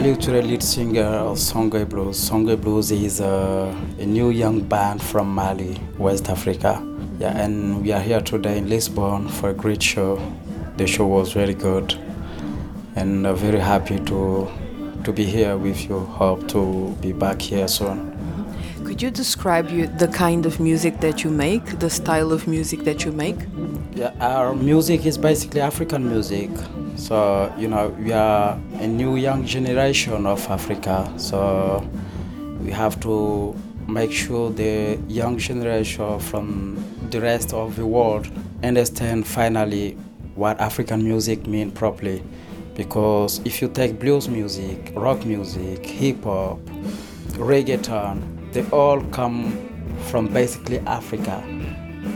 Aliou 0.00 0.16
Touré, 0.16 0.40
lead 0.40 0.62
singer 0.62 1.04
of 1.04 1.36
Songhoy 1.36 1.86
Blues. 1.86 2.16
Songhoy 2.16 2.58
Blues 2.58 2.90
is 2.90 3.20
a, 3.20 3.76
a, 3.98 4.06
new 4.06 4.30
young 4.30 4.62
band 4.62 5.02
from 5.02 5.28
Mali, 5.34 5.78
West 5.98 6.30
Africa. 6.30 6.82
Yeah, 7.18 7.36
and 7.36 7.82
we 7.82 7.92
are 7.92 8.00
here 8.00 8.22
today 8.22 8.56
in 8.56 8.70
Lisbon 8.70 9.28
for 9.28 9.50
a 9.50 9.52
great 9.52 9.82
show. 9.82 10.18
The 10.78 10.86
show 10.86 11.06
was 11.06 11.34
very 11.34 11.52
good, 11.52 11.98
and 12.96 13.26
uh, 13.26 13.34
very 13.34 13.58
happy 13.58 13.98
to 14.06 14.50
to 15.04 15.12
be 15.12 15.26
here 15.26 15.58
with 15.58 15.86
you. 15.86 15.98
Hope 15.98 16.48
to 16.48 16.96
be 17.02 17.12
back 17.12 17.42
here 17.42 17.68
soon. 17.68 18.10
Could 18.84 19.02
you 19.02 19.10
describe 19.10 19.68
you, 19.68 19.86
the 19.86 20.08
kind 20.08 20.46
of 20.46 20.60
music 20.60 21.00
that 21.00 21.24
you 21.24 21.30
make, 21.30 21.78
the 21.78 21.90
style 21.90 22.32
of 22.32 22.48
music 22.48 22.84
that 22.84 23.04
you 23.04 23.12
make? 23.12 23.36
Yeah, 23.94 24.14
our 24.18 24.54
music 24.54 25.04
is 25.04 25.18
basically 25.18 25.60
African 25.60 26.08
music. 26.08 26.48
So, 26.96 27.52
you 27.58 27.68
know, 27.68 27.88
we 27.98 28.12
are 28.12 28.58
a 28.74 28.86
new 28.86 29.16
young 29.16 29.44
generation 29.44 30.26
of 30.26 30.46
Africa. 30.50 31.12
So, 31.16 31.88
we 32.62 32.70
have 32.70 33.00
to 33.00 33.56
make 33.88 34.12
sure 34.12 34.50
the 34.50 34.98
young 35.08 35.38
generation 35.38 36.18
from 36.20 36.84
the 37.10 37.20
rest 37.20 37.52
of 37.52 37.76
the 37.76 37.86
world 37.86 38.28
understand 38.62 39.26
finally 39.26 39.92
what 40.34 40.60
African 40.60 41.02
music 41.02 41.46
means 41.46 41.72
properly. 41.72 42.22
Because 42.74 43.40
if 43.44 43.60
you 43.60 43.68
take 43.68 43.98
blues 43.98 44.28
music, 44.28 44.92
rock 44.94 45.24
music, 45.24 45.84
hip 45.84 46.24
hop, 46.24 46.58
reggaeton, 47.34 48.52
they 48.52 48.64
all 48.70 49.00
come 49.10 49.68
from 50.08 50.28
basically 50.28 50.78
Africa 50.80 51.42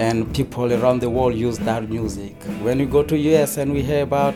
and 0.00 0.34
people 0.34 0.72
around 0.72 1.00
the 1.00 1.10
world 1.10 1.34
use 1.34 1.58
that 1.58 1.90
music. 1.90 2.34
When 2.62 2.78
we 2.78 2.86
go 2.86 3.02
to 3.02 3.16
US 3.18 3.58
and 3.58 3.70
we 3.74 3.82
hear 3.82 4.02
about 4.02 4.34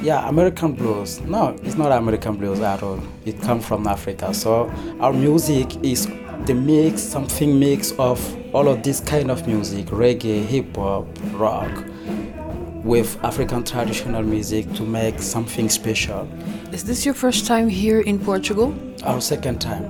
yeah, 0.00 0.28
American 0.28 0.74
blues. 0.74 1.20
No, 1.22 1.56
it's 1.64 1.74
not 1.76 1.90
American 1.90 2.36
blues 2.36 2.60
at 2.60 2.82
all. 2.84 3.00
It 3.24 3.40
comes 3.42 3.66
from 3.66 3.88
Africa. 3.88 4.32
So 4.32 4.72
our 5.00 5.12
music 5.12 5.84
is 5.84 6.06
the 6.44 6.54
mix, 6.54 7.02
something 7.02 7.58
mix 7.58 7.92
of 7.98 8.20
all 8.54 8.68
of 8.68 8.84
this 8.84 9.00
kind 9.00 9.28
of 9.28 9.48
music, 9.48 9.86
reggae, 9.86 10.44
hip 10.44 10.76
hop, 10.76 11.06
rock, 11.32 11.72
with 12.84 13.18
African 13.24 13.64
traditional 13.64 14.22
music 14.22 14.72
to 14.74 14.84
make 14.84 15.18
something 15.18 15.68
special. 15.68 16.28
Is 16.72 16.84
this 16.84 17.04
your 17.04 17.14
first 17.14 17.44
time 17.44 17.68
here 17.68 18.00
in 18.02 18.20
Portugal? 18.20 18.72
Our 19.02 19.20
second 19.20 19.60
time. 19.60 19.84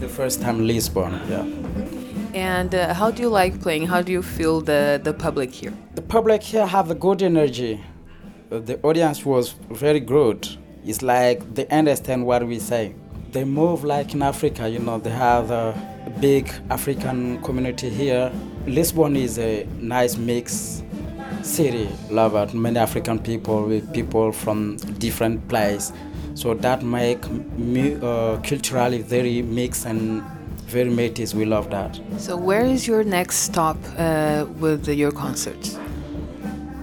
The 0.00 0.08
first 0.08 0.42
time 0.42 0.66
Lisbon, 0.66 1.12
yeah. 1.30 1.46
And 2.34 2.74
uh, 2.74 2.92
how 2.94 3.12
do 3.12 3.22
you 3.22 3.28
like 3.28 3.60
playing? 3.60 3.86
How 3.86 4.02
do 4.02 4.10
you 4.10 4.20
feel 4.20 4.60
the, 4.60 5.00
the 5.02 5.14
public 5.14 5.52
here? 5.52 5.72
The 5.94 6.02
public 6.02 6.42
here 6.42 6.66
have 6.66 6.90
a 6.90 6.94
good 6.94 7.22
energy. 7.22 7.80
The 8.50 8.80
audience 8.82 9.24
was 9.24 9.52
very 9.70 10.00
good. 10.00 10.48
It's 10.84 11.00
like 11.00 11.54
they 11.54 11.68
understand 11.68 12.26
what 12.26 12.44
we 12.44 12.58
say. 12.58 12.96
They 13.30 13.44
move 13.44 13.84
like 13.84 14.14
in 14.14 14.22
Africa, 14.22 14.68
you 14.68 14.80
know, 14.80 14.98
they 14.98 15.10
have 15.10 15.52
a 15.52 15.74
big 16.20 16.52
African 16.70 17.40
community 17.42 17.88
here. 17.88 18.32
Lisbon 18.66 19.14
is 19.14 19.38
a 19.38 19.64
nice 19.78 20.16
mix 20.16 20.82
city, 21.42 21.88
love. 22.10 22.52
Many 22.52 22.78
African 22.78 23.20
people 23.20 23.64
with 23.64 23.92
people 23.94 24.32
from 24.32 24.76
different 24.98 25.46
places. 25.48 25.92
So 26.34 26.54
that 26.54 26.82
make 26.82 27.24
uh, 28.02 28.38
culturally 28.42 29.02
very 29.02 29.40
mixed 29.42 29.86
and 29.86 30.24
very 30.66 30.90
métis. 30.90 31.34
We 31.34 31.44
love 31.44 31.70
that. 31.70 32.00
So 32.18 32.36
where 32.36 32.64
is 32.64 32.86
your 32.86 33.04
next 33.04 33.36
stop 33.38 33.76
uh, 33.98 34.46
with 34.60 34.88
your 34.88 35.12
concerts? 35.12 35.78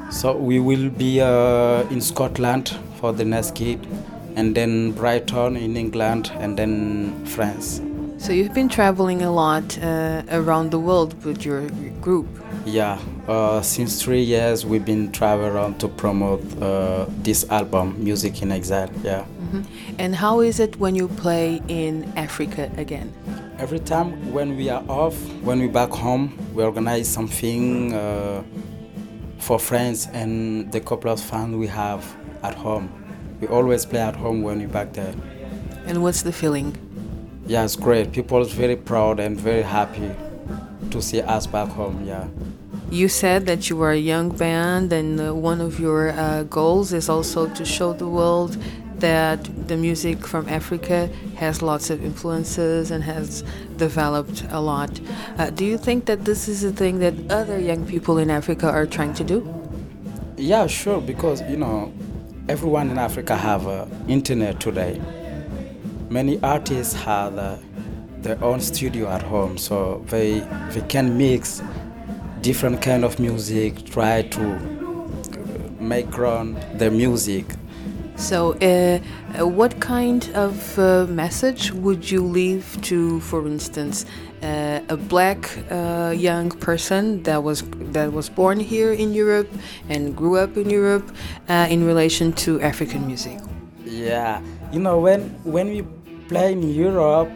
So 0.10 0.36
we 0.36 0.60
will 0.60 0.90
be 0.90 1.22
uh, 1.22 1.84
in 1.90 2.02
Scotland 2.02 2.78
for 3.00 3.14
the 3.14 3.26
next 3.26 3.56
gig, 3.56 3.80
and 4.36 4.56
then 4.56 4.92
Brighton 4.92 5.56
in 5.56 5.78
England, 5.78 6.32
and 6.40 6.58
then 6.58 7.26
France. 7.26 7.82
So 8.18 8.34
you've 8.34 8.54
been 8.54 8.70
traveling 8.70 9.24
a 9.24 9.32
lot 9.32 9.80
uh, 9.80 10.22
around 10.30 10.70
the 10.70 10.78
world 10.78 11.16
with 11.24 11.44
your 11.44 11.68
group. 12.02 12.28
Yeah, 12.66 13.00
uh, 13.28 13.62
since 13.64 14.04
three 14.04 14.22
years 14.22 14.64
we've 14.64 14.86
been 14.86 15.12
traveling 15.12 15.52
around 15.52 15.80
to 15.80 15.88
promote 15.88 16.44
uh, 16.62 17.06
this 17.24 17.50
album, 17.50 17.96
Music 18.04 18.44
in 18.44 18.52
Exile. 18.52 18.92
Yeah. 19.04 19.22
Mm-hmm. 19.22 19.62
And 19.98 20.16
how 20.16 20.42
is 20.42 20.60
it 20.60 20.78
when 20.78 20.94
you 20.94 21.08
play 21.08 21.62
in 21.68 22.14
Africa 22.16 22.70
again? 22.78 23.12
Every 23.62 23.78
time 23.78 24.34
when 24.34 24.58
we 24.58 24.70
are 24.70 24.84
off, 24.90 25.16
when 25.44 25.60
we 25.60 25.68
back 25.68 25.92
home, 25.92 26.36
we 26.56 26.64
organize 26.64 27.08
something 27.08 27.94
uh, 27.94 28.42
for 29.38 29.60
friends 29.60 30.08
and 30.14 30.72
the 30.72 30.80
couple 30.80 31.12
of 31.12 31.22
fans 31.22 31.56
we 31.56 31.68
have 31.68 32.04
at 32.42 32.56
home. 32.56 32.90
We 33.40 33.48
always 33.50 33.86
play 33.86 34.00
at 34.00 34.16
home 34.16 34.42
when 34.42 34.58
we 34.62 34.66
back 34.66 34.94
there. 34.94 35.14
And 35.86 36.02
what's 36.02 36.24
the 36.24 36.34
feeling? 36.34 36.76
Yeah, 37.46 37.64
it's 37.64 37.76
great. 37.76 38.12
People 38.12 38.40
are 38.40 38.46
very 38.46 38.76
proud 38.76 39.20
and 39.20 39.40
very 39.40 39.62
happy 39.62 40.10
to 40.90 41.00
see 41.00 41.22
us 41.22 41.46
back 41.46 41.70
home. 41.70 42.04
Yeah. 42.04 42.30
You 42.90 43.08
said 43.10 43.46
that 43.46 43.70
you 43.70 43.80
are 43.84 43.92
a 43.92 43.96
young 43.96 44.36
band, 44.36 44.92
and 44.92 45.22
uh, 45.22 45.36
one 45.36 45.62
of 45.62 45.80
your 45.80 46.10
uh, 46.10 46.44
goals 46.44 46.94
is 46.94 47.10
also 47.10 47.48
to 47.54 47.64
show 47.64 47.94
the 47.94 48.08
world 48.08 48.58
that 49.02 49.68
the 49.68 49.76
music 49.76 50.26
from 50.26 50.48
Africa 50.48 51.10
has 51.36 51.62
lots 51.62 51.90
of 51.90 52.04
influences 52.04 52.92
and 52.92 53.04
has 53.04 53.44
developed 53.78 54.46
a 54.50 54.62
lot. 54.62 55.00
Uh, 55.38 55.50
do 55.50 55.66
you 55.66 55.78
think 55.78 56.06
that 56.06 56.26
this 56.26 56.48
is 56.48 56.64
a 56.64 56.72
thing 56.72 57.00
that 57.00 57.14
other 57.30 57.60
young 57.60 57.86
people 57.86 58.18
in 58.18 58.30
Africa 58.30 58.70
are 58.70 58.86
trying 58.86 59.14
to 59.16 59.24
do? 59.24 59.38
Yeah, 60.38 60.68
sure. 60.68 61.02
Because 61.02 61.42
you 61.50 61.58
know, 61.58 61.92
everyone 62.48 62.90
in 62.90 62.98
Africa 62.98 63.36
have 63.36 63.68
uh, 63.68 63.86
internet 64.08 64.60
today. 64.60 65.02
Many 66.10 66.42
artists 66.42 66.94
have 66.94 67.38
uh, 67.38 67.58
their 68.22 68.42
own 68.44 68.60
studio 68.60 69.10
at 69.10 69.24
home, 69.24 69.58
so 69.58 70.04
they 70.08 70.40
they 70.72 70.82
can 70.88 71.18
mix 71.18 71.62
different 72.42 72.82
kind 72.82 73.04
of 73.04 73.20
music, 73.20 73.86
try 73.86 74.24
to 74.24 74.42
make 75.80 76.18
run 76.18 76.58
their 76.74 76.92
music 76.92 77.46
so, 78.22 78.54
uh, 78.54 79.00
what 79.48 79.80
kind 79.80 80.30
of 80.36 80.78
uh, 80.78 81.08
message 81.08 81.72
would 81.72 82.10
you 82.10 82.24
leave 82.24 82.78
to, 82.84 83.20
for 83.22 83.48
instance, 83.48 84.06
uh, 84.44 84.80
a 84.90 84.96
black 84.96 85.50
young 86.16 86.52
person 86.52 87.24
that 87.24 87.42
was 87.44 87.64
that 87.94 88.14
was 88.14 88.30
born 88.30 88.60
here 88.60 88.94
in 88.94 89.14
Europe 89.14 89.50
and 89.90 90.16
grew 90.16 90.38
up 90.38 90.56
in 90.56 90.70
Europe 90.70 91.12
in 91.50 91.84
relation 91.84 92.32
to 92.34 92.62
African 92.62 93.08
music? 93.08 93.40
Yeah, 93.86 94.42
you 94.72 94.80
know 94.80 95.00
when 95.00 95.22
when 95.44 95.68
we 95.70 95.82
play 96.28 96.52
in 96.52 96.62
Europe 96.70 97.32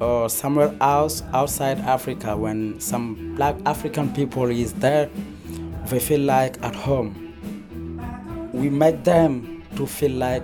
or 0.00 0.28
somewhere 0.28 0.74
else 0.80 1.22
outside 1.32 1.78
Africa, 1.80 2.36
when 2.36 2.78
some 2.78 3.34
black 3.36 3.56
African 3.64 4.12
people 4.12 4.50
is 4.50 4.72
there, 4.74 5.08
they 5.86 5.98
feel 5.98 6.20
like 6.20 6.62
at 6.62 6.74
home. 6.74 7.16
We 8.52 8.68
make 8.68 9.04
them 9.04 9.59
to 9.80 9.86
feel 9.86 10.12
like 10.12 10.42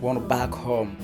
want 0.00 0.26
back 0.26 0.50
home 0.50 0.96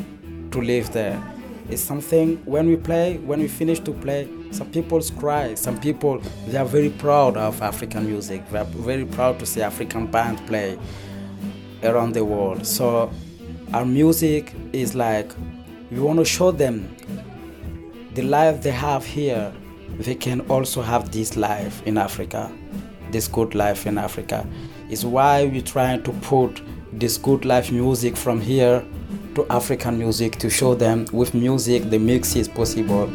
to 0.50 0.62
live 0.62 0.90
there. 0.94 1.22
It's 1.68 1.82
something 1.82 2.36
when 2.46 2.68
we 2.68 2.76
play, 2.76 3.18
when 3.18 3.40
we 3.40 3.48
finish 3.48 3.80
to 3.80 3.92
play, 3.92 4.26
some 4.50 4.70
people 4.70 5.02
cry. 5.18 5.54
Some 5.54 5.78
people 5.78 6.22
they 6.46 6.56
are 6.56 6.64
very 6.64 6.88
proud 6.88 7.36
of 7.36 7.60
African 7.60 8.06
music. 8.06 8.48
They 8.50 8.60
are 8.60 8.64
very 8.64 9.04
proud 9.04 9.38
to 9.40 9.46
see 9.46 9.60
African 9.60 10.06
band 10.06 10.38
play 10.46 10.78
around 11.82 12.14
the 12.14 12.24
world. 12.24 12.66
So 12.66 13.10
our 13.74 13.84
music 13.84 14.54
is 14.72 14.94
like 14.94 15.30
we 15.90 16.00
want 16.00 16.18
to 16.18 16.24
show 16.24 16.52
them 16.52 16.96
the 18.14 18.22
life 18.22 18.62
they 18.62 18.70
have 18.70 19.04
here. 19.04 19.52
They 19.98 20.14
can 20.14 20.40
also 20.48 20.80
have 20.80 21.12
this 21.12 21.36
life 21.36 21.82
in 21.86 21.98
Africa, 21.98 22.50
this 23.10 23.28
good 23.28 23.54
life 23.54 23.86
in 23.86 23.98
Africa. 23.98 24.46
Is 24.88 25.04
why 25.04 25.44
we're 25.44 25.60
trying 25.60 26.04
to 26.04 26.12
put 26.12 26.62
this 26.98 27.18
good 27.18 27.44
life 27.44 27.70
music 27.70 28.16
from 28.16 28.40
here 28.40 28.82
to 29.34 29.46
African 29.50 29.98
music 29.98 30.36
to 30.36 30.48
show 30.48 30.74
them 30.74 31.06
with 31.12 31.34
music 31.34 31.90
the 31.90 31.98
mix 31.98 32.34
is 32.34 32.48
possible 32.48 33.06